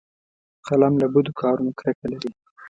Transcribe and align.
قلم 0.67 0.93
له 1.01 1.07
بدو 1.13 1.31
کارونو 1.41 1.71
کرکه 1.79 2.05
لري 2.11 2.31